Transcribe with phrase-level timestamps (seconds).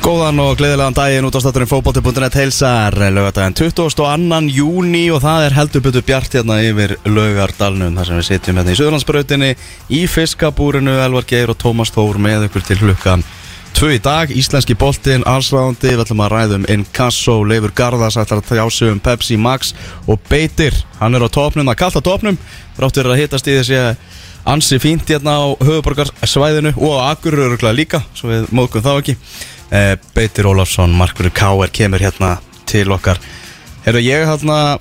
[0.00, 4.38] Góðan og gleðilegan daginn út á staturinn fókbóti.net heilsar lögadaginn 22.
[4.48, 8.72] júni og það er heldur betur bjart hérna yfir lögardalnum þar sem við sitjum hérna
[8.72, 9.50] í Suðurlandsbrautinni
[9.92, 13.26] í fiskabúrinu Elvar Geir og Tómas Þór með ykkur til hlukan
[13.76, 18.50] 2 í dag, íslenski boltinn, allsráðandi við ætlum að ræðum Inkasso, Leifur Garðars ætlar að
[18.54, 19.74] tjásu um Pepsi Max
[20.08, 22.40] og Beitir, hann er á topnum, það kallt á topnum
[22.80, 23.84] þráttur að hittast í þessi
[24.48, 29.18] ansi fínt hérna á höfuborgarsvæðinu og á Akururugla líka, svo við móðgum þá ekki
[29.70, 31.70] Eh, Beitir Ólafsson, Markur K.R.
[31.70, 33.20] kemur hérna til okkar.
[33.84, 34.78] Herru, ég hérna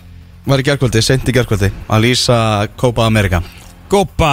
[0.50, 2.38] var í gerkvöldi, sent í gerkvöldi að lýsa
[2.80, 3.42] Copa America.
[3.90, 4.32] Gópa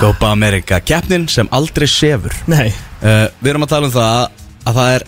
[0.00, 2.32] Copa America, keppnin sem aldrei sefur.
[2.48, 2.68] Nei.
[3.02, 4.12] Uh, Við erum að tala um það
[4.66, 5.06] að það er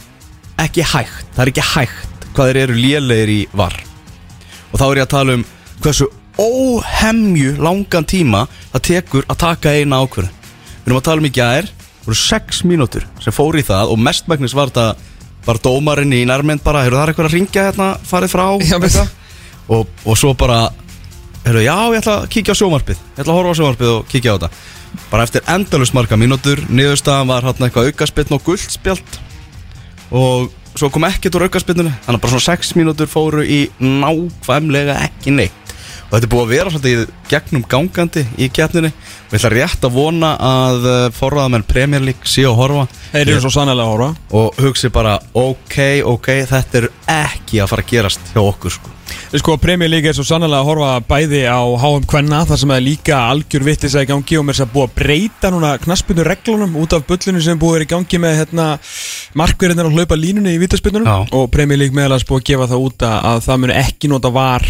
[0.64, 3.76] ekki hægt það er ekki hægt hvað þeir eru lélegir í var.
[4.72, 5.44] Og þá er ég að tala um
[5.84, 11.28] hversu óhemju langan tíma það tekur að taka eina ákvörð Við erum að tala um
[11.28, 11.70] í gær
[12.08, 15.14] voru sex mínútur sem fór í það og mestmægnis var þetta
[15.44, 19.06] bara dómarinn í nærmynd bara, hefur það eitthvað að ringja hérna, farið frá Já,
[19.68, 20.58] og, og svo bara
[21.44, 24.08] heyrðu, já, ég ætla að kíkja á sjómarpið ég ætla að horfa á sjómarpið og
[24.08, 24.50] kíkja á þetta.
[25.12, 29.20] Bara eftir endalust marga mínútur niðurstaðan var hérna eitthvað aukaspinn og guldspjald
[30.16, 30.48] og
[30.78, 35.36] svo kom ekkert úr aukaspinninu þannig að bara svona 6 mínútur fóru í nákvæmlega ekki
[35.36, 35.67] neitt
[36.08, 39.82] og þetta er búið að vera svolítið gegnum gangandi í keppninu og ég ætla rétt
[39.84, 42.84] að vona að uh, forraðamenn Premier League séu að horfa.
[43.12, 44.12] Þeir eru svo sannlega að horfa.
[44.40, 48.94] Og hugsi bara ok, ok, þetta er ekki að fara að gerast hjá okkur sko.
[49.36, 52.80] Sko, Premier League er svo sannlega að horfa bæði á HM Kvenna þar sem það
[52.80, 55.72] er líka algjör vittis að í gangi og mér er að búið að breyta núna
[55.82, 58.68] knaspinu reglunum út af bullinu sem búið er í gangi með hérna,
[59.36, 63.04] markverðinir að hlaupa línunni í vítaspinnunum og Premier League meðalans búið að gefa það út
[63.08, 64.68] að, að það muni ekki nota var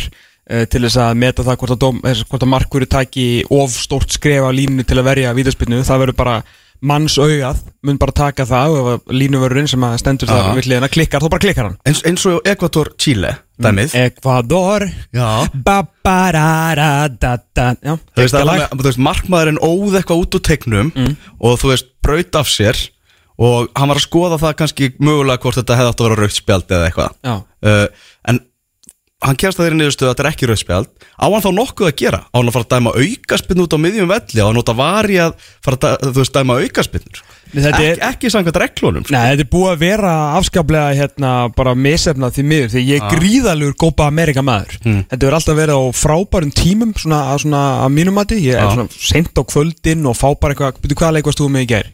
[0.49, 4.15] til þess að meta það hvort að, dóm, eh, hvort að markverði taki of stórt
[4.17, 6.37] skref á línunni til að verja vítaspinnu það verður bara
[6.79, 10.51] manns augað mun bara taka það og ef línuvörurinn sem að stendur það Já.
[10.55, 11.79] við hliðina klikkar, þá bara klikkar hann.
[11.89, 13.97] Eins, eins og Ekvator Chile, dæmið.
[15.67, 20.93] Ba-ba-ra-ra-da-da Já, Þú veist, markmaðurinn óð eitthvað út úr tegnum
[21.41, 22.79] og þú veist, braut af sér
[23.39, 26.39] og hann var að skoða það kannski mögulega hvort þetta hefði átt að vera raukt
[26.39, 27.11] spjald eða eitthvað.
[27.63, 27.87] Uh,
[28.31, 28.41] en
[29.19, 31.89] hann kemst að þeirri niðurstöðu að þetta er ekki raukt spjald á hann þá nokkuð
[31.89, 32.21] að gera?
[32.31, 34.39] Á hann að fara að dæma aukaspinn út á miðjum velli?
[34.39, 35.33] Á hann nota vari að
[35.67, 39.15] fara að þú veist, dæma aukaspinnur ekki, ekki samkvæmt reglunum sko.
[39.17, 43.15] Nei, þetta er búið að vera afskaplega hérna bara misefnað því miður því ég er
[43.17, 44.77] gríðalegur gópa Amerika maður.
[44.85, 48.37] Þetta er alltaf verið á frábærum tímum svona, að- svona að mínum mati.
[48.45, 48.75] Ég er Já.
[48.77, 51.71] svona sent á kvöldin og fá bara eitthvað byrju hvaða leik varst þú með í
[51.73, 51.89] gær?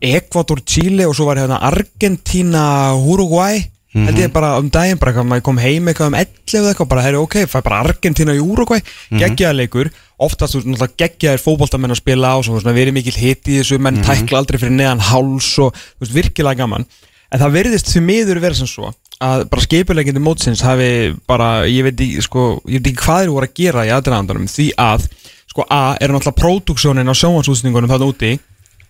[0.00, 3.64] Ekvator Chile og svo var hérna Argentina, Uruguay
[3.96, 4.06] Mhm.
[4.06, 7.02] held ég bara um daginn bara maður kom heim eitthvað um 11 eða eitthvað, bara
[7.02, 8.80] herri ok, fæ bara Argentina í Uruguay,
[9.10, 9.18] Mhm.
[9.20, 9.90] geggjaða leikur
[10.20, 13.82] oftast náttúrulega geggjaðir fótboltamenn að spila á, svo svona verið mikil hit í þessu Mhm.
[13.82, 16.84] menn tækla aldrei fyrir neðan háls og veist, virkilega gaman
[17.32, 21.82] en það verðist því miður vera sem svo að bara skipulegjandi mótsins hafi bara, ég
[21.82, 25.08] veit ekki, sko, ég veit ekki hvað þeir voru að gera í aðdraðandanum, því að
[25.48, 28.38] sko A, er náttúrulega pródúksjónin á sjónvansútsningunum þarna úti,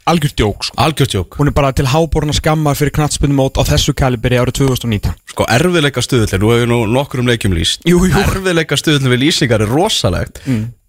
[0.06, 0.78] algjör djók sko.
[0.80, 5.46] Algjörstjók Hún er bara til háborna skammar fyrir knattspinnumót á þessu kaliberi árið 2019 Sko
[5.50, 7.84] erfiðleika stuðullin, nú hefur nú nokkur um leikjum lýst.
[7.88, 8.16] Jú, jú.
[8.22, 10.42] Erfiðleika stuðullin við lýsingar er rosalegt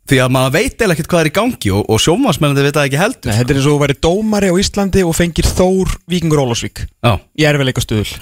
[0.08, 2.86] Því að maður veit eða ekkert hvað er í gangi Og, og sjómasmennandi veit það
[2.88, 5.96] ekki heldur Nei, Þetta er eins og þú væri dómari á Íslandi og fengir Þór
[6.08, 7.12] Víkingur Ólafsvík Já,
[7.50, 8.14] er vel eitthvað stuðul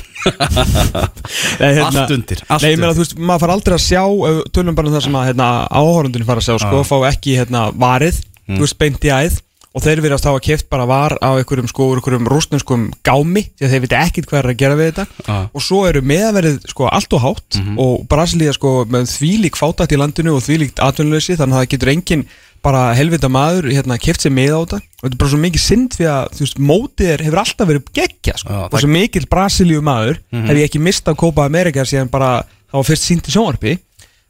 [1.62, 4.39] Nei, Allt undir, allt Nei, ég meina þú veist, maður fara aldrei að sjá ef
[4.39, 7.38] við Tölum bara um það sem að hérna, áhórundin fara að sjá Sko, fá ekki
[7.38, 8.59] hérna, varið Mm.
[8.59, 9.38] Þú veist, beint í æð
[9.75, 13.66] Og þeir verðast hafa keft bara var á einhverjum sko, úr einhverjum rústnum gámi því
[13.68, 15.06] að þeir viti ekkit hvað er að gera við þetta.
[15.27, 15.38] Já.
[15.54, 17.77] og svo eru meðverðið sko allt og hátt Mhm.
[17.80, 21.92] og Brasilia sko með þvílík fátætt í landinu og þvílíkt atvinnuleysi þannig að það getur
[21.92, 22.25] engin
[22.66, 24.80] bara helvita maður hérna keft sér með á þetta.
[24.81, 27.68] Og þetta er bara svo mikið synd því að þú veist mótið er, hefur alltaf
[27.68, 28.50] verið geggja sko.
[28.50, 32.31] Já, og svo mikil Brasilíu maður hef ég ekki mistað Copa America síðan bara
[32.72, 33.75] það var fyrst sínt í sjónvarpi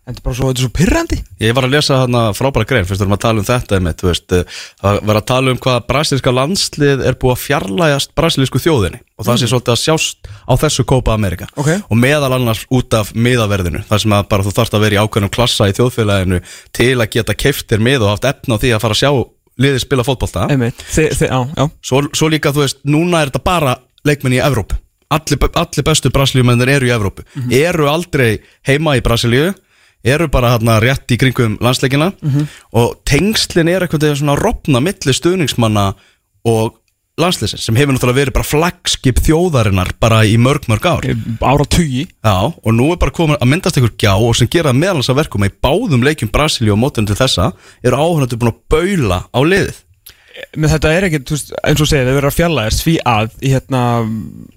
[0.05, 2.87] þetta er bara svo, þetta er svo pyrrandi Ég var að lesa þarna frábæra grein
[2.87, 5.79] Fyrst erum að tala um þetta einmitt, veist, eh, Það var að tala um hvað
[5.89, 10.53] brasilíska landslið er búið að fjarlægast brasilísku þjóðinni Og það sé svolítið að sjást á
[10.65, 11.71] þessu Kópa Amerika Ok.
[11.89, 15.01] Og meðal annars út af miðaverðinu Þar sem að bara þú þarft að vera í
[15.05, 16.41] ákveðnum klassa í þjóðfélaginu
[16.75, 19.11] Til að geta keiftir mið og haft efna á því að fara að sjá
[19.61, 20.03] liðið spila
[21.55, 24.77] já, svo, svo líka, þú veist, núna er þetta bara leikmenn í Evrópu.
[25.15, 27.23] Allir, allir bestu brasilíumennir eru í Evrópu.
[27.53, 29.53] Eru aldrei heima í Brasilíu
[30.05, 32.11] Eru bara hérna rétt í kringum landsleikina
[32.77, 35.85] Og tengslin er eitthvað svona rofna milli stuðningsmanna
[36.45, 36.75] Og
[37.21, 41.09] landsleisins Sem hefur náttúrulega verið bara flagskip þjóðarinnar Bara í mörg mörg ár.
[41.41, 44.75] Ára tugi Já, og nú er bara komin að myndast einhver gjá Og sem gera
[44.75, 47.49] meðalans að verkum að Í báðum leikjum Brasilíu og mótunum til þessa
[47.81, 49.81] Eru áhörnandi búin að baula á liðið.
[50.55, 53.81] Men þetta er veist, eins og segið, þau verður að fjallaðist því að í hérna,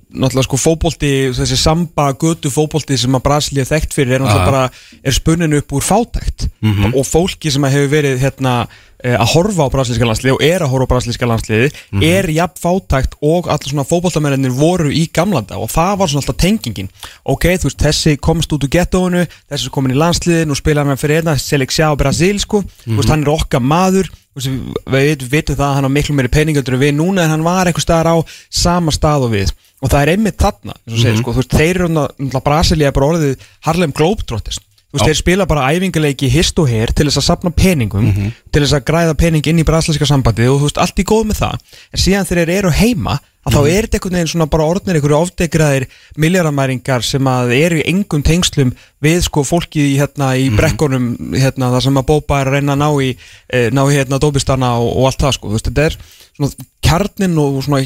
[0.09, 4.51] náttúrulega sko fótbolti, þessi samba götu fótbolti sem að Brasilía er þekkt fyrir er náttúrulega
[4.51, 4.63] bara,
[5.05, 6.49] er spunnin upp úr fátækt.
[6.95, 8.55] Og fólki sem hefur verið hérna
[8.99, 11.69] að horfa á brasilíska landslið og er að horfa á brasilíska landsliði
[12.03, 16.39] er jafn fátækt og allir svona fótboltamennir voru í gamlanda og það var svona alltaf
[16.43, 16.91] tengingin.
[17.23, 20.99] Ok, þú veist, þessi komst út úr gettónu þessi komin í landsliðin og spila hann
[20.99, 24.11] fyrir einna Seleksjá Brasil, sko, þú veist, hann er okkar maður.
[24.35, 24.51] Veist,
[24.91, 27.71] við vitum það að hann á miklu meiri peningaldur en við núna en hann var
[27.71, 28.17] einhver staðar á
[28.51, 29.55] sama stað og við.
[29.79, 33.13] Og það er einmitt þarna eins og segir, sko, veist, þeir eru náttúrulega Brasilia bara
[33.13, 37.27] orðið Harlem Globetrotters þú veist, þeir spila bara æfingarleiki hist og her til þess að
[37.27, 38.07] sapna peningum
[38.53, 41.27] til þess að græða pening inn í brasilíska sambandið og þú veist, allt í góð
[41.29, 41.67] með það.
[41.93, 43.19] En síðan þegar þeir eru heima
[43.49, 45.87] að þá er þetta einhvern veginn svona bara orðnir einhverju ofdegraðir
[46.21, 48.75] miljaramæringar sem að eru í engum tengslum
[49.05, 52.77] við sko fólki í, hérna, í brekkunum hérna, það sem að bópa er að reyna
[52.77, 53.11] að ná í,
[53.49, 55.99] e, ná í hérna, dópistana og, og allt það sko, þú veist, þetta er
[56.39, 57.83] svona kjarnin og svona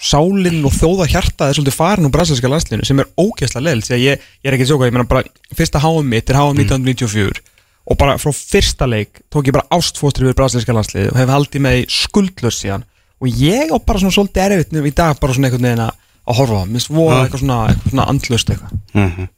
[0.00, 3.94] sálinn og þjóða hjarta er svolítið farin úr brasilíska landslinu sem er ógeðslega leil því
[3.96, 5.24] að ég, ég er ekki að sjóka, ég meina bara
[5.56, 7.44] fyrsta HM mitt er HM 1994
[7.84, 11.64] og bara frá fyrsta leik tók ég bara ástfóstri við brasilíska landslið og hef haldið
[11.64, 12.84] með skuldlaus síðan.
[13.20, 16.62] Og ég á bara svona svolítið erfitt í dag bara svona einhvern veginn að horfa
[16.64, 17.24] á minnst voða Ja.
[17.24, 17.58] eitthvað svona,
[17.90, 18.72] svona andlust eitthvað.
[18.94, 19.28] Mhm.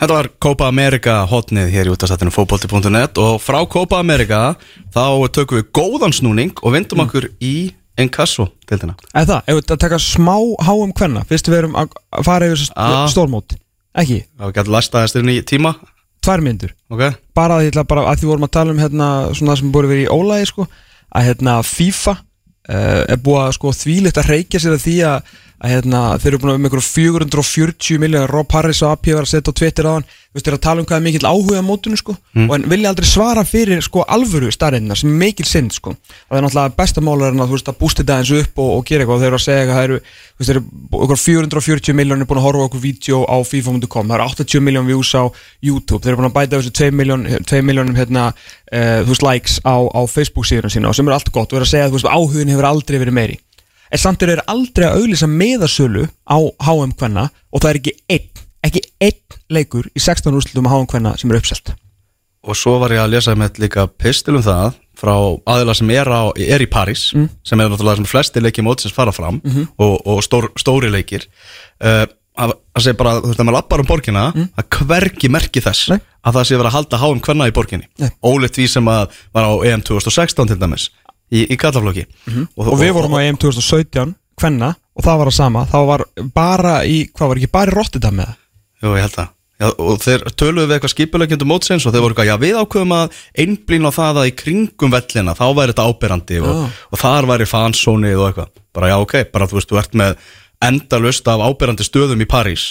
[0.00, 4.56] Þetta var Copa America hotnið hér í útastættinu fótbolti.net og frá Copa America
[4.94, 8.94] þá tökum við góðan snúning og vindum okkur í Encasso deildina.
[9.12, 10.34] Eða það, ef við taka smá
[10.68, 11.96] háum hvenna fyrst við erum að
[12.26, 13.06] fara yfir Ah.
[13.10, 13.56] stórmót
[13.98, 15.74] ekki, Það var gætið læstaðast inn í tíma,
[16.22, 17.02] tvær myndur ok?
[17.34, 17.58] bara
[17.88, 20.46] bara að því vorum að tala um hérna, svona það sem búið verið í ólægi
[20.52, 20.68] sko,
[21.14, 22.14] að hérna, FIFA
[22.68, 26.32] uh, er búið að sko, þvílitt að reykja sér að því að, að hérna, þeir
[26.32, 29.58] eru búin að um einhverjum 440 miljónar Rob Harris og AP var að setja á
[29.58, 31.64] Twitter á hann þú veist, þeir eru að tala um hvað er mikill áhuga á
[31.64, 32.14] mótinu sko,
[32.44, 35.94] og en vilja aldrei svara fyrir sko, alvöru starreinna sem er mikil synd sko.
[35.96, 38.60] og það er náttúrulega besta málar en að, þú veist, að bústa þetta eins upp
[38.60, 39.16] og, og gera eitthvað.
[39.16, 42.28] Og þeir eru að segja að það eru, þú veist, þeir eru okkur 440 miljónir
[42.28, 45.24] búin að horfa okkur vídeo á FIFA.com, það eru 80 miljón views á
[45.64, 48.30] YouTube, þeir eru búin að bæta þessu 2 miljón, 2 miljónum hérna,
[48.68, 51.48] uh, þú veist, likes á, á Facebook síðan sína og sem er allt gott.
[51.48, 53.44] Og er að segja að þú veist, áhugin hefur aldrei verið meiri
[53.90, 58.42] en samt þeir aldrei að auglýsa meðasölu á HM kvenna og það er ekki einn,
[58.68, 61.74] ekki einn leikur í 16 úrslutum á HM kvenna sem er uppselt.
[62.48, 65.14] Og svo var ég að lesa með líka pistil um það frá
[65.46, 67.08] aðila sem er, á, er í París
[67.46, 69.40] sem er náttúrulega sem flesti leikir mótsins fara fram
[69.78, 71.26] og, og stór, stóri leikir.
[71.78, 72.06] Uh,
[72.38, 75.90] að, að segja bara, þú veist, að maður lappar um borgina að hvergi merki þess
[75.92, 75.98] Nei.
[76.22, 77.88] að það sé verið að halda háum hvenna í borginni.
[78.22, 80.88] Ólíkt því sem að var á EM 2016 til dæmis
[81.32, 82.06] í, í kallaflokki
[82.56, 85.64] og við vorum á EM 2017 kvenna og það var að sama.
[85.70, 86.04] Það var
[86.34, 88.38] bara í, hvað var ekki, bara í Rotterdam með það
[88.78, 89.28] Jú, ég held það.
[89.58, 92.92] Já, og þeir töluðu við eitthvað skipulegjöndu mótsins og þeir voru eitthvað, já við ákveðum
[92.94, 96.76] að einblín á það að í kringum vellina þá væri þetta áberandi og, Ah.
[96.94, 98.52] og þar væri fansónið og eitthvað.
[98.78, 100.14] Bara já ok, bara þú veist, þú ert með
[100.62, 102.68] endalust af áberandi stöðum í París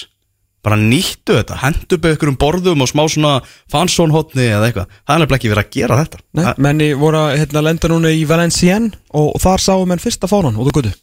[0.66, 3.34] bara nýttu þetta, hendu upp ykkur um borðum og smá svona
[3.72, 6.22] fansónhotni eða eitthvað, það er nefnilega ekki verið að gera þetta.
[6.34, 10.04] Nei, Það- menni voru að hérna, lenda núna í Valenciennes og, og þar sáum menn
[10.04, 10.94] fyrsta fánan út á gutu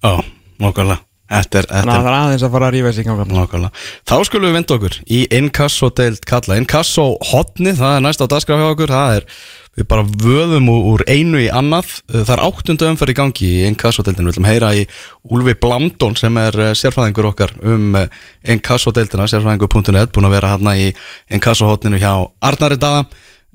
[0.00, 0.24] Já,
[0.62, 3.68] nokkarlega Þetta er, þetta þannig að það er aðeins að fara að rífa sig Nákvæmlega.
[4.10, 6.56] Þá skulum við vinda okkur í Inkasso deild kalla.
[6.58, 8.90] Inkasso hotni, það er næst á dagskraf hjá okkur.
[8.96, 9.26] Það er,
[9.78, 14.04] við bara vöðum úr, einu í annað, það er áttundu umferð í gangi í Inkasso
[14.06, 14.84] deildinu, við viljum heyra í
[15.30, 17.96] Úlfi Blandón sem er eh, sérfræðingur okkar um
[18.50, 20.90] Inkasso deildina sérfræðingur.net, búin að vera hérna í
[21.30, 22.12] Inkasso hotninu hjá
[22.42, 23.06] Arnari Daða.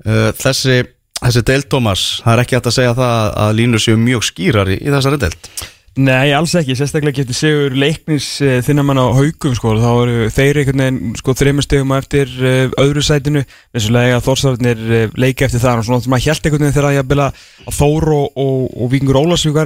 [0.06, 0.82] Eh, þessi,
[1.20, 4.72] þessi deild Thomas, það er ekki hægt að segja það að línur séu mjög skýrar
[4.72, 5.50] í, í þessari deild
[5.96, 10.26] Nei, alls ekki, sérstaklega getur sigur leiknis uh, þinnar mann á haugum sko, þá eru
[10.28, 13.42] þeir einhvern veginn sko, þreymur stegum eftir uh, öðru sætinu.
[13.72, 15.80] Vissulega að Þórsararnir uh, leiki eftir það.
[15.80, 18.92] Og svona að hjælt einhvern veginn þegar að, jafnvel að að Þór og, og, og
[18.92, 19.56] Víkingur Ólasvík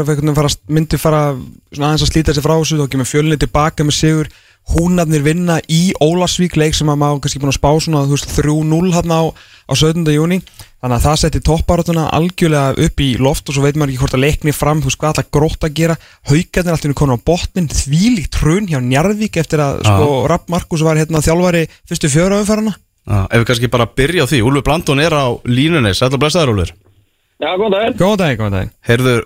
[0.71, 1.25] myndi fara
[1.73, 4.31] svona aðeins að slíta sig frá þessu þá kemur fjölinni tilbaka með sigur
[4.71, 8.35] húnarnir vinna í Ólasvík leik sem að maður kannski búin að spá svona þú veist,
[8.37, 10.05] 3-0 hann á, á 17.
[10.15, 10.39] júni
[10.81, 14.19] þannig að það setti toppbaratuna algjörlega upp í loft og svo veit maður ekki hvort
[14.19, 15.97] að leikni fram þú veist hvað alltaf grótt að gera.
[16.31, 21.01] Haugarnir alltaf konar á botnin þvílíkt trun hjá Njarðvík eftir að sko, Rapp Markus var
[21.01, 22.77] hérna þjálfari fyrstu fjöra umferðana
[23.11, 26.53] Já, ef við kannski bara byrja á því, Úlfur Blandón er á línunni, sætla blessaður
[26.53, 26.75] Úlfur.
[27.41, 27.97] Já, góðan daginn.
[27.97, 28.73] Góðan daginn, góðan daginn.
[28.87, 29.23] Heyrður,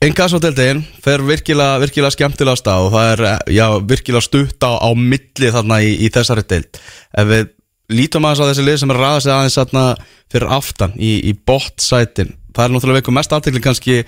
[0.00, 5.50] Inkasso-deildin fer virkilega, virkilega skemmtilega stað og það er já, virkilega stutt á, á milli
[5.52, 6.80] þarna í, í þessari deild.
[7.12, 7.50] Ef við
[7.92, 9.84] lítum aðeins á þessi lið sem er ræða sig aðeins þarna
[10.30, 14.02] fyrir aftan í, í bottsætin það er náttúrulega veikum mest aðtekli kannski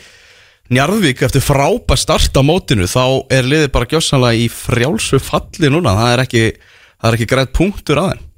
[0.73, 5.93] Njarðvík eftir frábært start á mótinu þá er liðið bara gjössanlega í frjálsu falli núna
[5.99, 6.45] það er ekki,
[7.11, 8.29] ekki grænt punktur að þeim.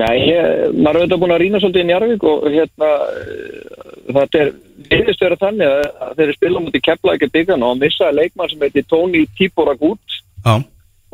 [0.00, 2.88] Nei, ég, maður er auðvitað búin að rýna svolítið í Njarvík og hérna,
[3.20, 4.50] eh, þetta er,
[4.90, 8.64] viðist vera þannig að, að þeir spila mútið kepla ekki byggan og missaði leikmann sem
[8.66, 10.54] heitir Tóni Tíbora Gút Já,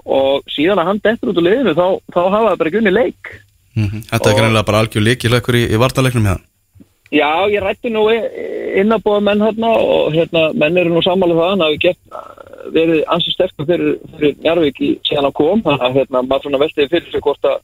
[0.05, 2.95] og síðan að hann dettur út úr liðinu þá, þá hafa það bara ekki unni
[2.95, 3.35] leik.
[3.76, 6.47] mm þetta er greinilega bara algjör líkilökkur í, í vartaleiknum hérna
[7.11, 11.35] Já, ég rætti nú inn að búa menn hérna og hérna, menn eru nú sammála
[11.35, 11.49] það.
[11.50, 15.64] Hann hafi gett eh, verið ansið sterkur fyrir, fyrir Njarvík í síðan að kom.
[15.64, 17.57] Þannig að hérna, maður svona veltiði fyrir hvort að,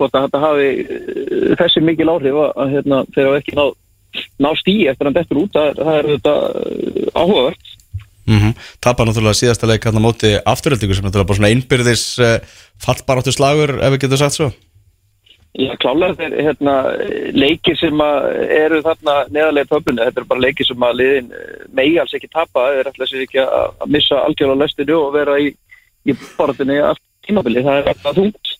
[0.00, 3.64] hvort að þetta hafi eh, þessi mikil áhrif að, að hérna, þeir hafa ekki ná,
[4.40, 6.34] ná stíi eftir hann dettur út, það er, það er þetta
[7.14, 7.76] áhugavert.
[8.30, 12.36] mm Tapar náttúrulega síðasta leik hérna á móti afturöldingu sem náttúrulega bara svona einbyrðis uh,
[12.82, 14.50] fallbaráttu slagur ef við getum sagt svo
[15.58, 16.72] Já, klálega þeir hérna,
[17.34, 18.02] leikir sem
[18.54, 22.14] eru þarna neðarlega í pöpunni, þetta eru bara leikir sem að liðin eh, megi alls
[22.14, 25.48] ekki tapa, þeir ætla sér ekki að missa algjörlega lestinu og vera í,
[26.06, 28.52] í baratunni allt tímabili, það er alltaf þungt.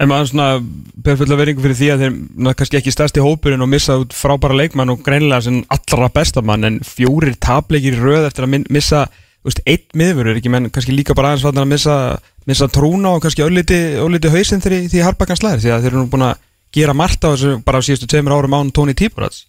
[0.00, 0.44] En maður svona
[1.04, 4.14] ber fulla veringu fyrir því að þeir ná, kannski ekki stærsti hópurinn og missa út
[4.16, 9.02] frábæra leikmann og greinilega sem allra bestamann en fjórir tapleikir í röð eftir að missa
[9.44, 11.96] veist, einn miðvörur, ekki menn kannski líka bara aðeins vatnar að missa,
[12.48, 13.76] missa trúna og kannski ölliti,
[14.32, 16.42] hausinn þegar, í- því harbakan slæðir því að þeir eru nú búin að
[16.76, 19.44] gera margt á þessu bara á síðustu tveimur árum án Tóni Tíborats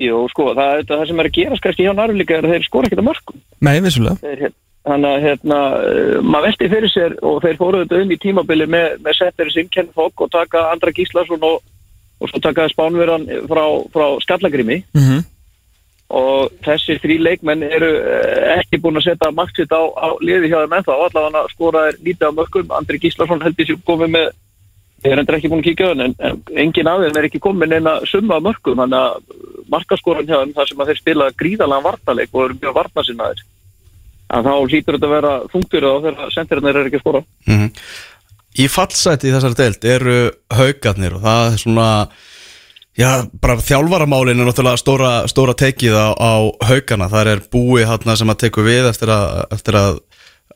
[0.00, 2.88] Jú, sko, það, það sem er að gerast kannski hjá Narvík er að þeir skora
[2.88, 3.40] ekkert að mörgum.
[3.66, 7.98] Nei, vissulega Þeir, Þannig að hérna, eh, maður velti fyrir sér og þeir fóruðu þetta
[8.00, 11.60] um í tímabili með, með settir sinn Ken Fogg og taka Andra Gíslason og,
[12.20, 14.82] og svo taka Spánverðan frá, frá Skallagrimi.
[14.94, 15.26] mm -hmm.
[16.10, 20.64] og þessi þrý leikmenn eru eh, ekki búin að setja maktsitt á, á liði hjá
[20.64, 24.26] þeim ennþá, allavega skora er lítið á mörgum, Andri Gíslason heldur sér komið með,
[25.04, 28.00] ég er endur ekki búin að kíkja en, en engin þeim er ekki komið neina
[28.06, 29.12] summa á mörgum, þannig að
[29.68, 33.44] markaskoran hjá þeim þar sem að þeir spila gríðalega vartaleik og eru mjög vartasinnaðir
[34.30, 37.68] að þá hlýtur þetta að vera þungtur og þegar sendirinn er ekki að skora mm
[38.58, 40.14] Í fallsæti í þessari deild eru
[40.50, 41.88] haugarnir og það er svona
[42.98, 46.32] Já, bara þjálfaramálin er náttúrulega stóra, stóra tekið á, á
[46.68, 47.06] haugana.
[47.08, 47.84] Það er búi
[48.18, 50.00] sem að teku við eftir að, eftir að,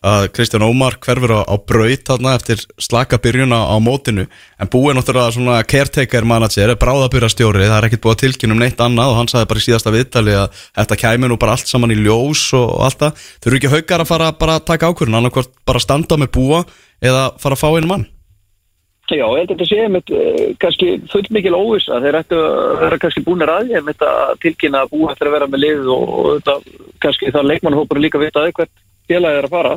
[0.05, 4.27] að Kristján Ómar hverfur á, á braut þarna eftir slaka byrjun á, mótinu.
[4.61, 8.57] En búi er náttúrulega svona caretaker manager, er bráðabyrjastjóri, það er ekkert búið að tilkynna
[8.57, 11.57] um neitt annað og hann sagði bara í síðasta viðtali að þetta kæmi nú bara
[11.57, 13.29] allt saman í ljós og, allt það.
[13.41, 16.65] Þau eru ekki haugar að fara bara að taka ákvörðun, annarkvort bara standa með búa
[17.01, 18.11] eða fara að fá einu mann.
[19.13, 22.79] Já, ég held að þetta sé einmitt uh, kannski full mikil óvisa þeir ættu að
[22.81, 25.91] vera kannski búinir að því einmitt að tilkynna að búa eftir að vera með lið
[25.93, 28.73] og, og þetta kannski það leikmannhópur líka vita að hvert
[29.05, 29.75] félagi er að fara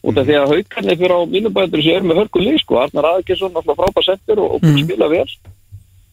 [0.00, 3.08] út af því að haugarnir fyrir á mínubæður sem er með hörku lið sko, Arnar
[3.10, 5.26] Aðgjesson alltaf frábæð settur og, og að spila vel.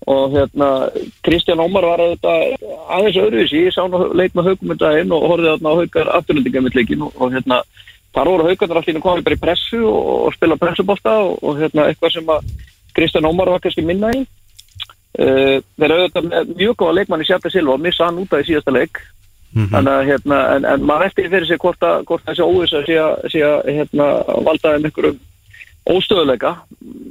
[0.07, 0.67] Og hérna
[1.25, 2.33] Kristján Ómar var að þetta
[2.95, 6.11] aðeins öðruvísi, ég sá nú leik með haugum um daginn og horfið þarna á haugar
[6.19, 7.61] afturlendingamilleikin og, og hérna
[8.15, 11.89] þar voru haugarnir allir komið bara í pressu og, og spila pressubólta og, og hérna
[11.89, 12.51] eitthvað sem að
[12.97, 14.23] Kristján Ómar var kannski minna í.
[15.17, 18.51] Uh, þeir auðvitað mjög góða leikmann í Sjata Silva og missa hann út af í
[18.51, 18.99] síðasta leik
[19.55, 22.97] þannig að hérna en, en maður eftir fyrir sig hvort, að, hvort þessi óvisa sé
[23.45, 24.07] að, hérna,
[24.45, 25.19] valda þeim einhverjum
[25.87, 26.51] óstöðuleika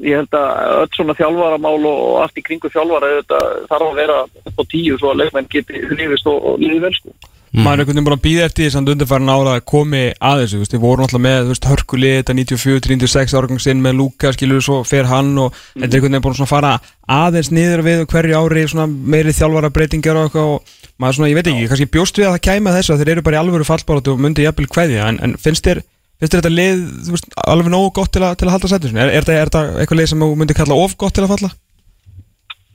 [0.05, 3.23] ég held að öll svona þjálfaramál og, og allt í kringu þjálfara
[3.71, 6.93] þarf að vera upp á tíu svo að leikmenn geti hlifist og, og líði vel
[6.99, 7.17] sko
[7.57, 10.43] maður er einhvern veginn bara að býða eftir því samt undirfærin ára að komi að
[10.43, 14.33] þessu, þú veist, við vorum alltaf með þú veist, hörkulið, þetta 94-96 árgangsinn með Luka,
[14.37, 16.75] skilur svo fer hann og þetta er einhvern veginn búin að fara
[17.17, 21.39] aðeins niður við hverju ári, svona meiri þjálfara breytingar og eitthvað og maður svona, ég
[21.41, 23.69] veit ekki, kannski bjóst við að það kæma þess að þeir eru bara í alvöru
[23.69, 25.85] fallbáratu og myndi jafnvel kveðja, en, en finnst þér
[26.17, 28.93] finnst þér þetta lið, þú veist, alveg nógu gott til að, til að halda sættu,
[28.97, 31.53] er, er, er þetta eitthvað lið sem þú myndi kalla of gott til að falla?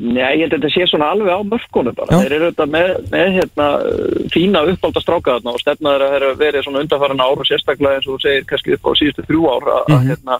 [0.01, 2.15] Nei, ég held að þetta sé svona alveg á mörkunum bara.
[2.15, 2.22] Já.
[2.24, 3.67] Þeir eru þetta með, með hérna,
[4.34, 8.08] fína uppálda stráka þarna og stefnaður að þeirra verið svona undarfæran ár og sérstaklega eins
[8.08, 10.39] og þú segir kannski upp á síðustu þrjú ár að mm hérna,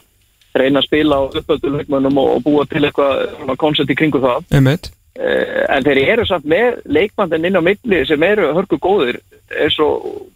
[0.58, 4.44] reyna að spila á uppölduleikmönnum og, og búa til eitthvað koncept í kringu það.
[4.52, 4.90] Einmitt.
[5.12, 9.18] Uh, en þeir eru samt með leikmandin inn á milli sem eru hörku góðir
[9.52, 10.26] eins og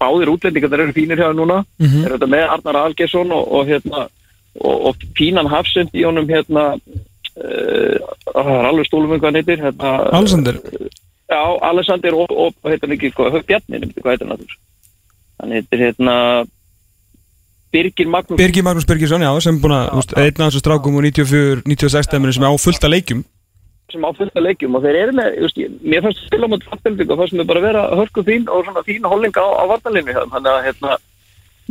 [0.00, 2.04] báðir útlendingar eru fínir hjá þeim núna Mhm.
[2.04, 4.06] er þetta með Arnar Algersson og, og hérna
[4.60, 6.74] og, og fínan hafsend í honum hérna
[7.36, 10.60] það er alveg stólum um hvað hann heitir hérna, Alexander.
[11.26, 14.56] Já, Alexander og, og, og heitir hann ekki hvað, Bjarni, nefndi hvað heitir hann aftur?
[15.40, 16.16] hann heitir hérna
[17.72, 18.38] Birgir Magnús.
[18.38, 21.08] Birgir Magnús Birgisson, já, sem er búin að, þú veist, einn af þessu strákum úr
[21.10, 23.24] 94, 96 stemminu sem er á fullta leikjum.
[23.92, 27.20] Sem á fullta leikjum og þeir eru með, just, mér fannst spila mot fattbilding og
[27.20, 30.64] fannst mér bara vera hörku fín og svona fín hollinga á, á varnalinu þannig að
[30.70, 30.96] hérna,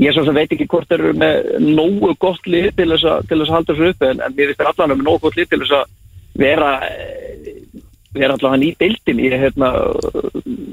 [0.02, 3.30] ég svo sem veit ekki hvort þeir eru með nógu gott lið til þess að,
[3.30, 5.52] til þess að halda þessu uppi en, en mér finnst allan með nógu gott lið
[5.52, 5.86] til þess að
[6.46, 7.62] vera eh,
[8.16, 9.72] vera allan í deildin ég, hérna,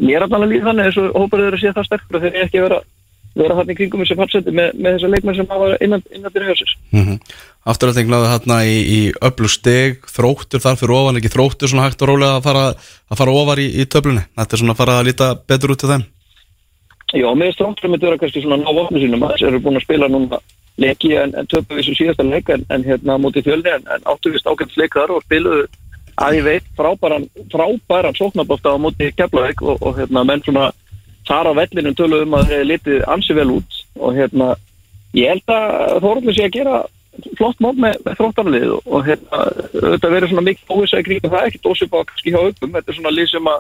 [0.03, 2.27] mér er allan að líða þannig eins og hópar þeir að sé það sterkur og
[2.27, 2.83] þeir eru ekki að vera
[3.33, 6.45] vera þarna í kringum þessu fallsetti með, með þessa leikmenn sem hafa innan, innan til
[6.45, 7.17] hjósis mm
[7.63, 12.01] Afturhalding náðu hérna í, í öllu steg, þróttur þar fyrir ofan, ekki þróttur svona hægt
[12.03, 12.65] og rólega að fara,
[13.07, 14.25] að fara ofar í, í töflunni.
[14.35, 16.03] Þetta er svona að fara að líta betur út til þeim.
[17.13, 19.25] Já, með strángtum þetta vera kannski svona ná vopnu sínum.
[19.27, 20.41] Að eru búin að spila núna
[20.81, 24.07] leiki en, en töpu við sem síðasta leik en, en hérna mútið fjölni en, en
[24.09, 25.67] áttu vist ákveðt leik þar og spiluðu
[26.23, 30.71] að ég veit frábæran, frábæran sóknabóft á mútið keflaveik og, og hérna menn svona
[31.29, 34.49] þar á vellinum töluðu um að þeir litið ansi vel út og hérna
[35.17, 36.83] ég held að Þóruldur sé að gera
[37.37, 39.43] flott mót með, með þróttarlið og, og hérna
[39.73, 42.73] þetta verður svona mikið óvisa í kringum það er ekkit ósip á kannski hjá uppum.
[42.77, 43.59] Þetta er svona lið sem að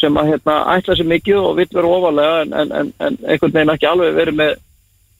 [0.00, 3.54] sem að hérna, ætla sér mikið og vill vera ofalega en, en, en, en einhvern
[3.54, 4.54] veginn ekki alveg verið með,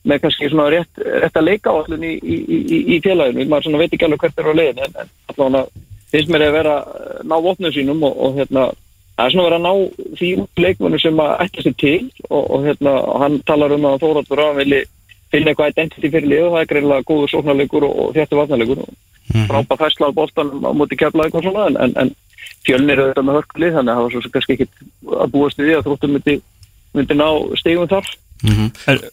[0.05, 3.47] með kannski svona rétt, rétt að leika áallin í, í, í, í félaginu.
[3.49, 6.57] Maður svona veit ekki alveg hvert er á leiðin en, en allavega finnst mér að
[6.59, 6.75] vera
[7.25, 8.67] ná vopnum sínum og, og hérna
[9.15, 10.29] það er svona verið að ná því
[10.65, 11.97] leikmennu sem að ætla sér til
[12.29, 14.81] og, og hérna hann talar um að Þóraldur að vilji
[15.33, 18.93] finna eitthvað identity fyrir lið og það er greinlega góður sóknarleikur og, þéttu vatnarleikur og
[19.49, 22.11] frábæð fæsla á boltanum á móti keflaðið og svona en, en, en
[22.65, 24.69] fjölnir þetta með hörkulið þannig að það var svo sem kannski ekki
[25.21, 26.37] að búast við því að þróttum myndi,
[26.97, 27.27] myndi ná
[27.61, 28.13] stegum þar.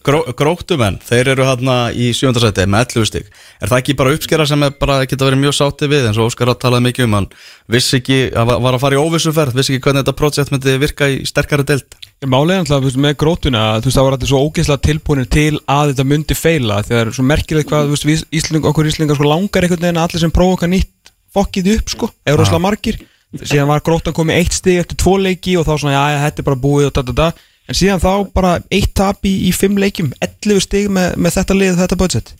[0.03, 3.29] Gró, gróttumenn, þeir eru hérna í sjöndasæti með 11 stygg.
[3.63, 6.27] Er það ekki bara uppskera sem er bara geta verið mjög sátti við eins og
[6.27, 7.27] Óskar að talaði mikið um hann
[7.71, 11.07] vissi ekki, hann var- að fara í óvissuferð vissi ekki hvernig þetta projekt myndi virka
[11.07, 11.95] í sterkari deild?
[12.27, 15.29] Málið er alltaf þú veist, með grótuna þú veist, það var alltaf svo ógeðslega tilbúinir
[15.29, 19.23] til að þetta myndi feila þegar svo merkilegt hvað þú veist, Ísling, okkur Íslingar sko
[19.31, 22.99] langar einhvern veginn að allir sem prófa okkar nýtt fokkið upp sko, er rosalega margir
[23.41, 26.47] síðan var grótan komið eitt stig eftir tvo leiki og þá svona, já, þetta er
[26.51, 27.49] bara búið og da, da, da.
[27.67, 31.59] en síðan þá bara eitt tap í, í fimm leikjum, 11 stig með, með þetta
[31.59, 32.33] lið, þetta budget.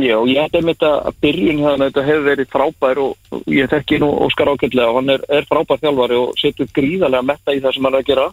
[0.00, 4.08] Já, ég með þetta að byrjun hérna, þetta hefur verið frábær og ég þekki nú
[4.24, 7.88] Óskar ákveldlega og hann er, er frábær þjálfari og setur gríðarlega metta í það sem
[7.88, 8.28] hann er að gera.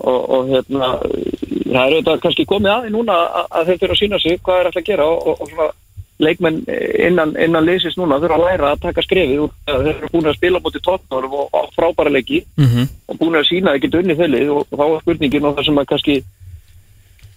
[0.00, 0.88] Og, og hérna
[1.70, 4.60] það er auðvitað kannski komið aðeins núna að, að þeir þurfa að sína sig hvað
[4.60, 5.68] er alltaf að gera og, og, og svona
[6.20, 6.60] leikmenn
[7.06, 10.36] innan, innan leysist núna þurfa að læra að taka skrefið úr þeir eru búin að
[10.38, 12.90] spila mútið tóknárum og, og frábæra leiki mm -hmm.
[13.08, 15.90] og búin að sína getur unni þellið og, þá er spurningin og það sem að
[15.92, 16.16] kannski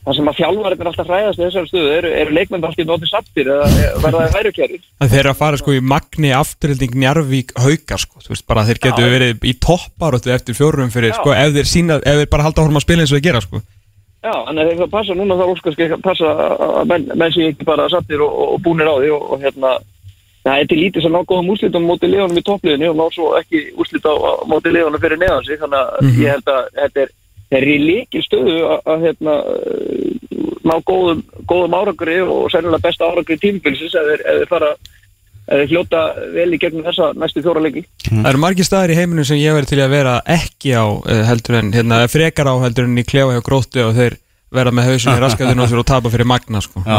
[0.03, 3.11] það sem að þjálfarinn er alltaf hræðast í þessari stöðu eru, eru leikmenn alltaf notið
[3.11, 3.67] sattir eða
[4.03, 8.33] verða það værukjæri Þeir eru að fara sko í Magni afturhilding Njarvík haukar sko, þú
[8.33, 11.19] veist bara þeir getur verið í topparóttu eftir fjórum fyrir Já.
[11.21, 13.27] sko ef þeir sína, ef þeir bara halda að horfa að spila eins og þeir
[13.29, 13.63] gera sko
[14.23, 17.49] Já, en þegar það passa núna þá óskast ekki að passa að menn, menn sé
[17.51, 19.73] ekki bara sattir og, og búnir á því og, og hérna
[20.43, 23.33] það er til lítið sem ná góðum úrslitum móti liðanum í toppliðinu og ná svo
[23.39, 26.17] ekki úrslit á, á móti liðanum fyrir neðan sig þannig að Mhm.
[26.23, 27.11] ég held að þetta er
[27.53, 33.05] eru í líkil stöðu að, að hérna, uh, ná góðum, góðum árangri og sennilega besta
[33.11, 35.02] árangri tímbilsins ef þeir, ef fara ef þeir
[35.47, 36.03] hljóta
[36.33, 37.85] vel í gegnum þessa næstu fjóra leiki.
[38.07, 41.23] Það eru margir staðir í heiminum sem ég verið til að vera ekki á eh,
[41.27, 44.19] heldur en, hérna, frekar á heldur en í klefa hjá gróttu og þeir
[44.53, 46.83] vera með hausin í raskatinn á sér og tapa fyrir Magna sko.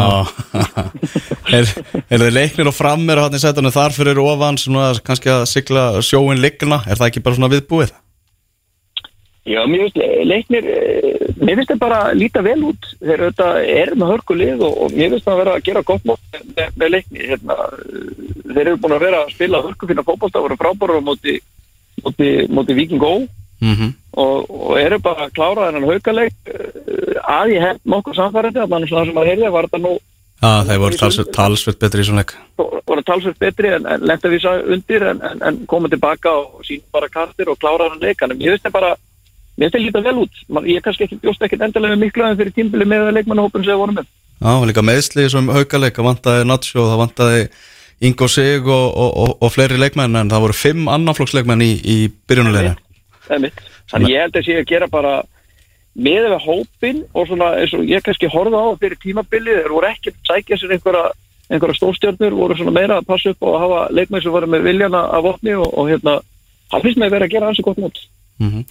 [1.54, 1.68] Er,
[2.08, 5.44] er þeir leiknir og fram er hann í setunum þar fyrir ofan svona kannski að
[5.46, 7.92] sigla sjóin ligna er það ekki bara svona viðbúið?
[9.44, 12.86] Já, mér finnst le- leiknir, eh, mér finnst þeir bara líta vel út.
[13.04, 16.04] Þeir auðvitað eru með hörkulið og, og mér finnst það að vera að gera gott
[16.08, 17.56] mót með, með leikni hérna,
[18.54, 21.34] þeir eru búin að vera að spila hörkufina fótbolta og voru frábára á móti,
[22.04, 23.14] móti, móti Viking Ó
[23.64, 23.92] Mm -hmm.
[24.20, 28.68] og, og eru bara að klára þennan haukaleik eh, að ég held nokkuð samfærandi að
[28.68, 29.92] mann sem að heyrði var þetta nú
[30.42, 32.34] Já, þeir voru talsveit, talsveit betri í svona leik.
[32.86, 36.82] voru talsveit betri en, en lenda við undir en, en, en koma tilbaka og sín
[36.92, 38.96] bara kartir og klára hann leikanum ég veist það bara,
[39.54, 40.42] mér finnst það líta vel út.
[40.68, 43.82] Ég kannski ekki bjóst ekkert endilega með miklu aðeins fyrir tímbili með leikmannahópun sem við
[43.82, 44.10] vorum með.
[44.40, 47.44] Já, líka meðsli í þessum haukaleik það vantaði Nacho, það vantaði
[48.04, 51.96] Ingo Sig og, og, og, og fleiri leikmenn en það voru fimm annaflokksleikmenn í, í
[52.28, 52.74] byrjunuleginu
[53.24, 53.62] Það er mitt.
[53.92, 55.12] Þannig ég held að sé að gera bara
[55.94, 59.88] með við hópin og svona eins og ég kannski horfði á fyrir tímabilið, þeir voru
[59.88, 61.04] ekki að sækja sér einhverja,
[61.48, 65.04] einhverja stórstjörnur, voru svona meira að passa upp og hafa leikmenn sem voru með viljana
[65.14, 66.18] af vopni og, og hérna,
[66.72, 68.04] það finnst mig að vera að gera hansi gott mót.
[68.42, 68.64] mm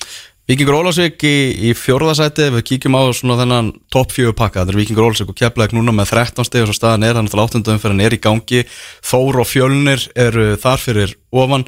[0.43, 4.65] Víkingur Ólasvík í, í fjórðasæti við kíkjum á svona þennan topp fjögur pakka.
[4.65, 7.38] Þetta er Víkingur Ólasvík og Keflæk núna með 13 steg og svo staðan er, þannig
[7.38, 7.62] að 8.
[7.71, 8.65] umferðin er í gangi.
[9.08, 11.63] Þór og Fjölnir eru þar fyrir ofan.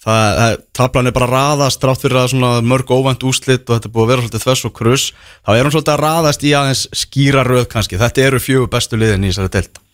[0.00, 3.90] Það, það tablan er bara raðast drátt fyrir að svona mörg óvænt úslit og þetta
[3.90, 5.10] er búið að vera svolítið þess og kruss.
[5.42, 9.02] Þá er hún svolítið að raðast í aðeins skýra röð kannski, þetta eru fjögur bestu
[9.02, 9.86] liðin í þessari delt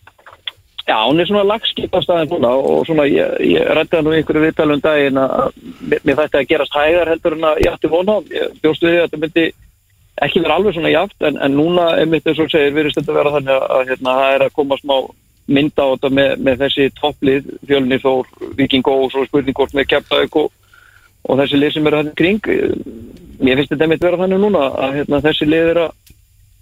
[0.87, 4.37] Já, hún er svona lagskipast aðeins núna og svona ég, ég rætti það nú ykkur
[4.44, 8.53] viðtalum daginn að mér, þætti að gerast hægar heldur en að ég ætti vona ég
[8.62, 9.46] bjóstu því að þetta myndi
[10.22, 13.35] ekki vera alveg svona jáft en, en núna einmitt eins og segir virðist þetta vera
[13.35, 14.96] þannig að, að hérna, það er að koma smá
[15.46, 20.40] mynda á þetta með, með þessi topplið fjölni þór, viking og svo spurningkort með kjaptauk
[20.42, 20.49] og,
[21.27, 22.40] og þessi lið sem eru hann kring.
[23.42, 25.94] Mér finnst þetta einmitt vera þannig núna að hérna, þessi lið er að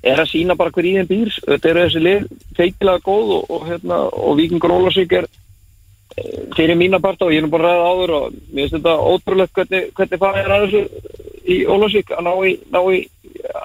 [0.04, 1.32] er að sína bara hver í þeim býr.
[1.46, 6.78] Þetta eru þessi lið feikilega góð og, og, hérna, og Víkingur Ólasík er eh, fyrir
[6.78, 10.24] mína part og ég er bara ræðið áður og mér finnst þetta ótrúlegt hvernig, hvernig
[10.24, 11.12] það er að þessu
[11.44, 13.04] í Ólasík að ná í, ná í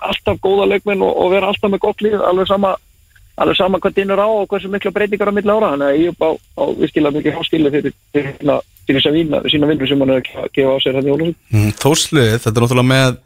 [0.10, 2.74] alltaf góða leikminn og, og vera alltaf með gott líf alveg sama,
[3.40, 5.74] alveg sama hvað dýnur á og hversu miklu breytingar á milli ára.
[5.76, 9.70] Þannig að ég er á, á virkilega mikið háskilu fyrir, fyrir, fyrir, fyrir vína sína
[9.70, 12.66] vindu sem hann er að gefa á sér hérna í Ólasík mm, Þórslið, þetta er
[12.66, 13.20] náttúrulega með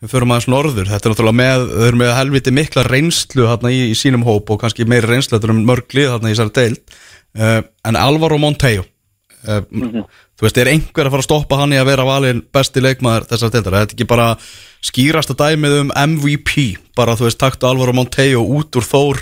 [0.00, 3.72] við förum aðeins norður, þetta er náttúrulega með þau eru með helviti mikla reynslu hérna
[3.74, 6.56] í, í sínum hóp og kannski meiri reynslu þetta er um mörglið hérna í þessari
[6.56, 6.96] deild.
[7.36, 10.06] Uh, en Alvaro Montejo uh, mm -hmm.
[10.34, 13.28] þú veist, er einhver að fara að stoppa hann í að vera valin besti leikmaður
[13.30, 14.36] þessari deildar, þetta er ekki bara
[14.80, 19.18] skýrasta dæmið um MVP bara þú veist, taktu Alvaro Montejo út úr þór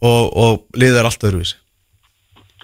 [0.00, 1.56] og, og liðið er allt öðruvísi.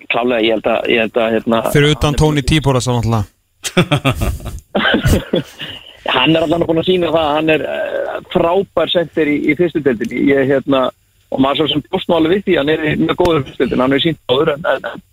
[0.06, 3.26] Klálega, ég held að, ég held að hérna, Fyrir utan Tóni Tíbóra svo náttúrulega
[6.12, 9.56] hann er allavega búin að sína það að hann er uh, frábær sendir í, í
[9.58, 10.22] fyrstu deildinni.
[10.30, 10.86] Ég, hérna,
[11.32, 14.04] og maður svo sem bústmáli við því hann er mjög góður fyrstu deildinni, hann er
[14.04, 15.04] sínt áður en, en,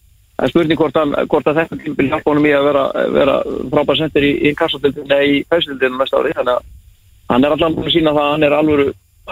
[0.43, 2.85] en spurning hvort, hann, hvort að þetta tímpil hjálpa honum í að vera,
[3.17, 3.39] vera
[3.73, 6.71] frábær sendir í, í kassadeildinni eða í fæstudeildinni næsta ári, þannig að
[7.33, 8.87] hann er allavega búin að sína það að hann er alvöru,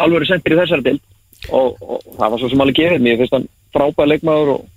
[0.05, 1.07] alvöru sendir í þessari deild.
[1.49, 4.67] Og, og það var svo sem alveg gefið mér, finnst hann frábær leikmaður og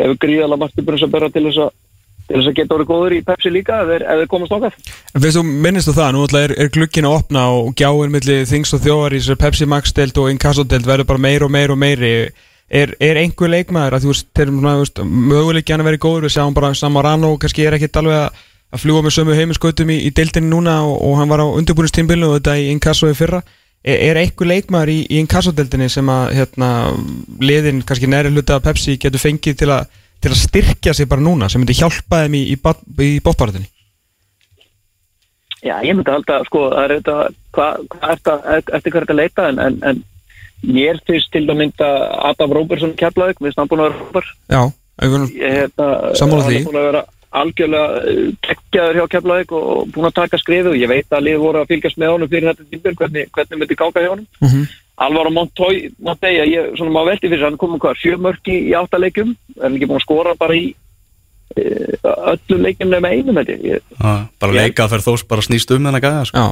[0.00, 1.70] hefur gríðalega margt uppbrunns að bera til þess að
[2.30, 4.76] til þess að geta orðið góður í Pepsi líka ef þeir komast okkar.
[5.14, 8.46] En finnst þú, minnist þú það, nú er, er glukkin að opna og gjáinn millir
[8.46, 11.50] þings og þjóðar í þessar Pepsi Max delt og Inkasso delt verður bara meir og
[11.50, 12.12] meir og meiri
[12.70, 14.52] er, er einhver leikmaður að þú veist, þeir
[15.10, 19.02] möguleik gæna verið góður, við sjáum bara Samarano kannski er ekkit alveg að, að fljúa
[19.02, 22.60] með sömu heiminskautum í, í deltinni núna og, og hann var á undirbúinustímbilinu og þetta
[22.60, 23.42] í Inkasso í fyrra
[23.82, 26.70] er, er einhver leikmaður í, í Inkasso deltinni sem að hérna,
[27.42, 29.88] liðin kannski næri hluta Pepsi getur fengið til að
[30.20, 33.70] til að styrkja sig bara núna sem myndi hjálpa þeim í, í, í bóttbaratinni?
[35.60, 37.16] Já, ég myndi alltaf, sko, það er þetta,
[37.56, 40.02] hvað hva eftir hvað er þetta að leita, en, en, en
[40.64, 41.88] mér finnst til að mynda
[42.30, 44.30] Adam Róbersson keflaðið, við erum búin að vera Róber.
[44.48, 44.62] Já,
[45.00, 46.54] hérna, sammála því.
[46.54, 47.02] Hann er búin að vera
[47.40, 48.14] algjörlega
[48.46, 51.74] kekkjaður hjá keflaðið og búin að taka skriðu og ég veit að liður voru að
[51.74, 54.30] fylgjast með honum fyrir þetta tímpil, hvernig, hvernig myndi gáka hjá honum.
[54.40, 54.70] Uh mhm.
[54.90, 55.04] -huh.
[55.06, 59.76] Alvaro Montoya, ég svona má veldi fyrir hann komum hvað, sjömörki í áttaleikum er hann
[59.76, 60.74] ekki búin að skora bara í
[61.56, 61.62] e,
[62.04, 66.26] öllu leikum með einum þetta ah, bara leikað fyrir þós bara snýst um þennan gæða
[66.28, 66.44] sko.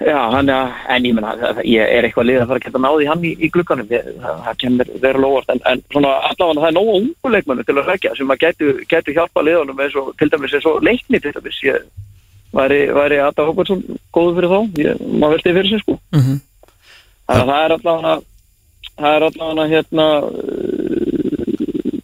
[0.00, 3.06] já, hann er, en ég menna ég er eitthvað lið að fara að geta náði
[3.10, 6.76] hann í, í glukkanum, ég, það kemur vera lóast en, en svona allavega það er
[6.76, 10.30] nógu ungu leikmennu til að rekja sem að getur getu hjálpa liðanum eins og til
[10.32, 11.86] dæmis eins og leikni til dæmis, ég
[12.56, 13.82] væri, væri Adam Hóparsson
[14.14, 16.38] góður fyrir þá, ég má veldi fyrir sig sko mm -hmm.
[17.26, 18.14] Að það er allavega
[18.96, 21.06] það er allavega hérna uh,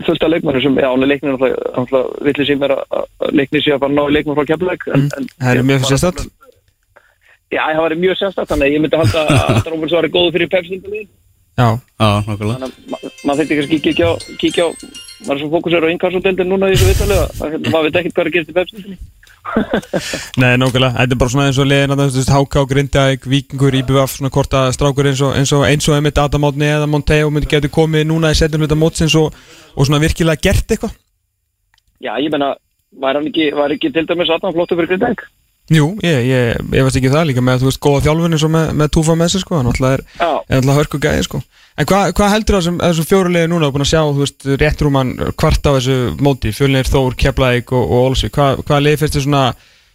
[0.07, 3.97] fullt af leikmennu sem, já, leiknir náttúrulega villi sem er að leiknir sé að bara
[3.97, 5.09] ná leikmenn frá kemleik mm,
[5.39, 6.25] Það er mjög sérstætt
[7.53, 10.31] Já, það var mjög sérstætt, þannig að ég myndi halda að það Rómurs var góð
[10.37, 11.09] fyrir pepsindalíð
[11.53, 11.69] Já,
[12.01, 12.73] já, nokkulega að
[13.23, 14.69] maður þurfti kannski kíkja á kíkja á,
[15.27, 17.27] maður er svo fókusur á innkassodeldin núna í þessu vittalega,
[17.69, 19.01] maður veit ekkert hvað er að gera til pepsindalíð
[20.41, 23.77] Nei, nákvæmlega, þetta er bara svona eins og liðin að þú veist, Háká, Grindavík, Víkingur,
[23.81, 27.31] IBF svona korta strákur eins og eins og eins og einmitt Adam Átni eða Monteo
[27.35, 29.35] myndi getur komið núna í setjum hluta mótsins og,
[29.75, 30.95] og svona virkilega gert eitthvað
[32.03, 32.55] Já, ég menna,
[33.03, 35.27] var var ekki til dæmis Adam flottu fyrir Grindavík?
[35.70, 38.51] Jú, ég, ég, ég veist ekki það líka með, þú veist, góða þjálfin eins og
[38.51, 41.40] með, með túfa með sig, sko, hann alltaf er, er alltaf hörku gæði, sko.
[41.79, 44.48] En hvað hva heldur það sem þessum fjórulegir núna er búin að sjá, þú veist,
[44.61, 48.98] rétt rúman hvart á þessu móti, fjölinir Þór, Keflæk og, og Olsvík, hvað hva leið
[49.05, 49.44] finnst þið svona,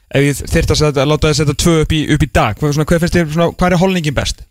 [0.08, 2.58] ef ég þyrst að, setja, að láta þið setja tvö upp í, upp í dag,
[2.58, 4.46] hvað, svona, hvað þið, svona, hvað er holningin best?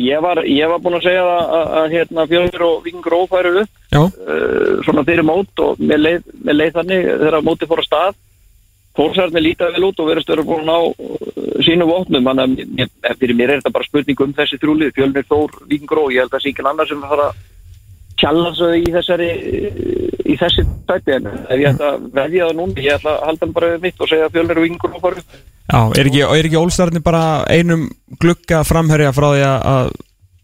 [0.00, 3.52] Ég var, ég var búin að segja að, að, að hérna, fjölinir og vikingur ófæru
[3.60, 7.92] upp, uh, svona fyrir mót og með leið, með leið þannig þegar móti fór að
[7.92, 8.16] stað
[8.94, 13.38] Þórsarni líta vel út og verðast verið búin á uh, sínu vopnum, þannig að fyrir
[13.38, 16.36] mér er þetta bara spurning um þessi trúlið, fjölnir Þór, Víkingur og ég held að
[16.36, 17.42] það sé ekki annar sem fara að
[18.20, 22.56] tjalla svo í þessari uh, í þessi tætti en ef ég ætla að veðja það
[22.60, 25.02] núna ég ætla að halda hann bara við mitt og segja að fjölnir og og
[25.02, 27.86] fara upp Já, er ekki, er ekki Ólstarni bara einum
[28.20, 29.94] glugga framherja frá því að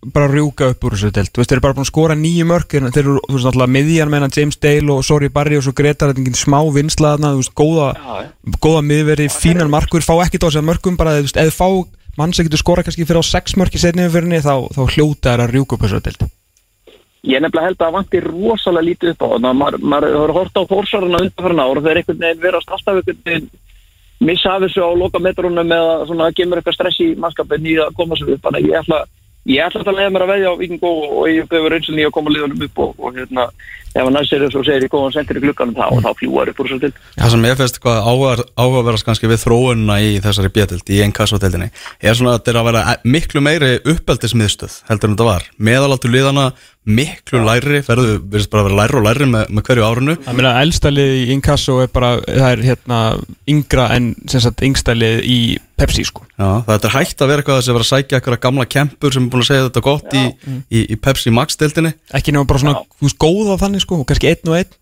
[0.01, 2.89] bara rjúka upp úr þessu veist, þeir eru bara búin að skora nýju mörk en
[2.89, 6.21] þeir eru, veist, náttúrulega miðjan meina James Dale og Sorry Barry og svo Gretar þetta
[6.21, 7.91] er engin smá veist, góða
[8.65, 11.69] góða miðveri, fínan markur, fá ekki á sig mörkum, bara, eða fá
[12.17, 15.35] mann sem getur skora kannski fyrir á sex mörk í setni umfyrinni, þá, þá hljóta
[15.35, 16.29] er að rjúka upp þessu deild.
[17.29, 19.59] Ég nefnilega held að það vantir rosalega lítið upp á þannig að
[19.93, 23.51] maður, hefur hort á fórsarana undanfærin ár og þeir einhvern veginn verast alltaf einhvern veginn
[24.25, 27.77] missa af þessu á loka metrunum eða svona að gemur eitthvað stress í mannskapin í
[27.85, 28.43] að koma sér upp.
[28.47, 29.01] Þannig að ég ætla,
[29.48, 32.16] ég ætla að leiða mér að veðja á Víking og, og ég gefur reynslunni að
[32.16, 33.46] koma liðunum upp og, og hérna
[34.01, 36.71] ef hann þessu og segir ég góðan sendir í glukkanum þá, þá fljúar upp úr
[36.71, 40.91] þessu til Það sem ég finnst hvað áhuga- áhugaverðast kannski við þróunna í þessari bjötild
[40.97, 45.31] í ennkassoteldinni er svona að þetta er að vera miklu meiri uppeldismiðstöð heldur en þetta
[45.31, 45.49] var.
[45.61, 46.51] Meðalaldur liðana
[46.91, 50.37] miklu læri verður virðist bara að vera læri og læri með, með hverju árunu Það
[50.39, 53.01] meina, eldstælið í Inkasso er bara, það er hérna
[53.53, 55.41] yngra en sem sagt yngstælið í
[55.81, 56.27] Pepsi, sko.
[56.37, 59.25] Já, það er hægt að vera eitthvað að vera að sækja eitthvað gamla kempur sem
[59.25, 60.25] er búin að segja þetta gott í,
[60.77, 64.31] í, í Pepsi Max deildinni ekki nema bara svona, veist, góða þannig, sko og kannski
[64.31, 64.79] einn og einn.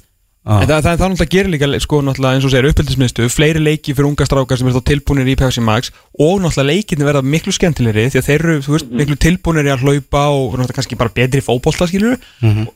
[0.48, 0.62] Já.
[0.62, 3.92] En það, það, það náttúrulega gerir líka, sko, náttúrulega eins og segir uppeldismiðstu, fleiri leiki
[3.92, 8.06] fyrir unga strákar sem þá tilbúinir í Pepsi Max og náttúrulega leikinni verða miklu skemmtilegri
[8.14, 11.90] því að þeir eru, veist, miklu tilbúinir í að hlaupa og kannski bara betri fótbolta,
[11.90, 12.16] skilur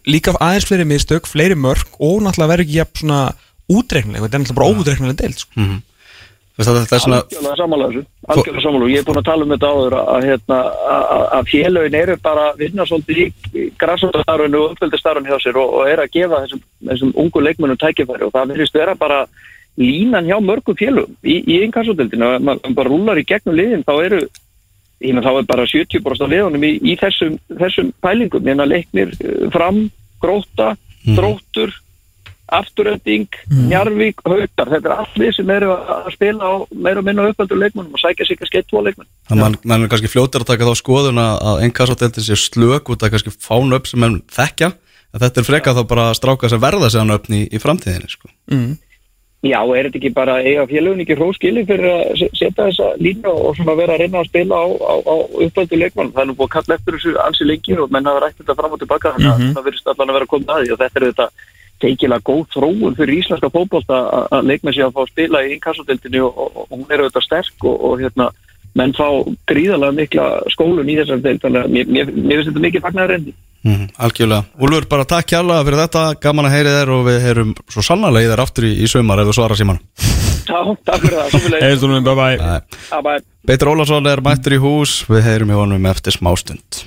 [0.05, 3.23] líka aðeins fleiri mistök, fleiri mörk og náttúrulega verður ekki jafn svona
[3.73, 5.53] útreiknileg, þetta er náttúrulega bara óútreiknileg deild, sko.
[5.57, 5.92] Veist að
[6.69, 8.03] þetta er svona algjörlega þessu
[8.35, 10.59] algjörlega og ég er búin að tala um þetta áður að, að, hérna,
[10.97, 15.75] að, að félögin eru bara að vinna svolítið í græsóttastarfinu og uppföldastarfinu hjá sér og,
[15.79, 19.25] og er að gefa þessum, þessum ungu leikmennum tækifæri og það verðist vera bara
[19.81, 23.95] línan hjá mörgum félögum í, í einkarsótildinu ef maður bara rúlar í gegnum liðin þá
[24.05, 24.25] eru
[25.03, 28.47] ég menn þá er bara 70% af liðunum í, í þessum, þessum pælingum.
[28.47, 29.85] Hérna leiknir eh, fram,
[30.23, 30.73] gróta,
[32.49, 33.29] þróttur afturönding,
[33.71, 37.57] njarvík, hautar þetta er allt við sem eru að spila á meira og minna uppöldur
[37.61, 40.51] leikmennum og sækja sig kannski eitt, tvo leikmenn að mann man er kannski fljótur að
[40.53, 44.23] taka þá skoðun að, að ennkassoteldin sé slök út að kannski fána upp sem enn
[44.33, 47.45] þekkja en þetta er frekar þá bara að stráka sem verða sig hann upp í,
[47.49, 48.29] í framtíðinni sko.
[48.53, 48.73] mm.
[49.43, 53.27] Já, er þetta ekki bara eiga félögun ekki hróskili fyrir að se- setja þessa línu
[53.27, 56.13] og svona vera að reyna að spila á, á, á uppöldu leikmann.
[56.15, 57.15] Það er nú búið að kalla eftir þessu
[61.83, 65.53] teikilega góð þróun fyrir íslenska fótbolta að- að leikmenn sé að fá að spila í
[65.59, 68.31] inkassodeldinni og, og, og hún er auðvitað sterk og, og hérna
[68.79, 69.05] menn fá
[69.51, 73.11] gríðalega mikla skólun í þessar deild þannig að mér, mér, mér finnst þetta mikið fagnar
[73.13, 73.35] reyndi.
[73.69, 77.51] mm, algjörlega, Úlfur bara takk kjærlega fyrir þetta, gaman að heyri þér og við heyrum
[77.69, 79.83] svo sannarlega í þér aftur í, í sömar ef þú svarar síman
[80.43, 81.29] Já, takk fyrir það.
[81.37, 81.67] Sömuleiðis.
[81.69, 82.39] Eðurstólum, bye bye
[82.91, 83.21] Bye bye.
[83.47, 86.83] Beitur Ólason er mættur í hús við heyrum í honum eftir smástund